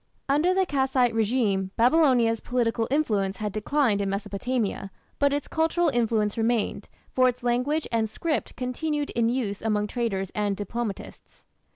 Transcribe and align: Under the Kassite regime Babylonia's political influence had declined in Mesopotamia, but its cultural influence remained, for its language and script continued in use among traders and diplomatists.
Under 0.27 0.51
the 0.51 0.65
Kassite 0.65 1.13
regime 1.13 1.69
Babylonia's 1.77 2.39
political 2.39 2.87
influence 2.89 3.37
had 3.37 3.53
declined 3.53 4.01
in 4.01 4.09
Mesopotamia, 4.09 4.89
but 5.19 5.31
its 5.31 5.47
cultural 5.47 5.89
influence 5.89 6.39
remained, 6.39 6.89
for 7.11 7.29
its 7.29 7.43
language 7.43 7.87
and 7.91 8.09
script 8.09 8.55
continued 8.55 9.11
in 9.11 9.29
use 9.29 9.61
among 9.61 9.85
traders 9.85 10.31
and 10.33 10.57
diplomatists. 10.57 11.43